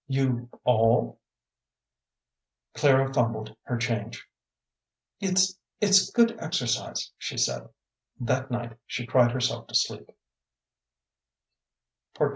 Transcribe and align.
"You 0.07 0.49
all" 0.63 1.19
Clara 2.73 3.13
fumbled 3.13 3.55
her 3.65 3.77
change. 3.77 4.27
"It's 5.19 5.59
it's 5.79 6.09
good 6.09 6.35
exercise," 6.39 7.11
she 7.19 7.37
said. 7.37 7.69
That 8.19 8.49
night 8.49 8.77
she 8.87 9.05
cried 9.05 9.29
herself 9.31 9.67
to 9.67 9.75
sleep. 9.75 10.09